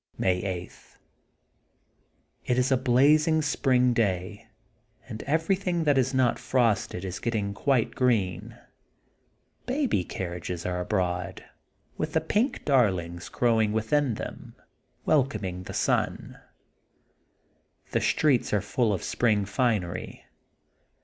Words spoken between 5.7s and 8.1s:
that was not frosted is getting quite